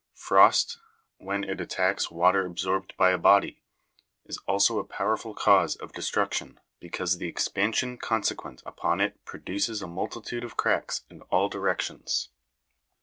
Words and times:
Frost, 0.15 0.79
when 1.19 1.43
it 1.43 1.61
attacks 1.61 2.09
water 2.09 2.43
absorbed 2.43 2.95
by 2.97 3.11
a 3.11 3.19
body, 3.19 3.61
is 4.25 4.39
also 4.47 4.79
a 4.79 4.83
powerful 4.83 5.35
cause 5.35 5.75
of 5.75 5.93
destruction, 5.93 6.59
because 6.79 7.19
the 7.19 7.27
expansion 7.27 7.99
consequent 7.99 8.63
upon 8.65 8.99
it 8.99 9.23
produces 9.25 9.79
a 9.83 9.87
multitude 9.87 10.43
of 10.43 10.57
cracks 10.57 11.03
in 11.11 11.21
all 11.29 11.49
directions. 11.49 12.29